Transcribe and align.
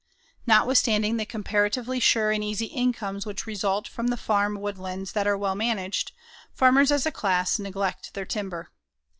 Notwithstanding 0.47 1.17
the 1.17 1.27
comparatively 1.27 1.99
sure 1.99 2.31
and 2.31 2.43
easy 2.43 2.65
incomes 2.65 3.23
which 3.27 3.45
result 3.45 3.87
from 3.87 4.07
the 4.07 4.17
farm 4.17 4.59
woodlands 4.59 5.11
that 5.11 5.27
are 5.27 5.37
well 5.37 5.53
managed, 5.53 6.11
farmers 6.55 6.91
as 6.91 7.05
a 7.05 7.11
class 7.11 7.59
neglect 7.59 8.15
their 8.15 8.25
timber. 8.25 8.71